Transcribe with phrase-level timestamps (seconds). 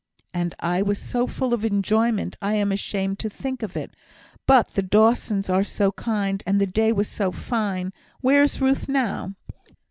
[0.33, 3.95] "And I was so full of enjoyment, I am ashamed to think of it.
[4.47, 8.89] But the Dawsons are so kind and the day was so fine Where is Ruth
[8.89, 9.35] now?"